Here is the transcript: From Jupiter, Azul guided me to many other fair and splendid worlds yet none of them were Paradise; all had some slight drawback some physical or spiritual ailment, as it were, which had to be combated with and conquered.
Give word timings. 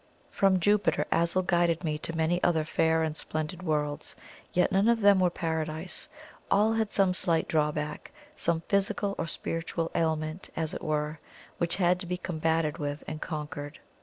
From 0.31 0.59
Jupiter, 0.59 1.05
Azul 1.11 1.43
guided 1.43 1.83
me 1.83 1.99
to 1.99 2.17
many 2.17 2.43
other 2.43 2.63
fair 2.63 3.03
and 3.03 3.15
splendid 3.15 3.61
worlds 3.61 4.15
yet 4.51 4.71
none 4.71 4.87
of 4.89 4.99
them 5.01 5.19
were 5.19 5.29
Paradise; 5.29 6.07
all 6.49 6.73
had 6.73 6.91
some 6.91 7.13
slight 7.13 7.47
drawback 7.47 8.11
some 8.35 8.61
physical 8.61 9.13
or 9.19 9.27
spiritual 9.27 9.91
ailment, 9.93 10.49
as 10.55 10.73
it 10.73 10.81
were, 10.81 11.19
which 11.59 11.75
had 11.75 11.99
to 11.99 12.07
be 12.07 12.17
combated 12.17 12.79
with 12.79 13.03
and 13.07 13.21
conquered. 13.21 13.77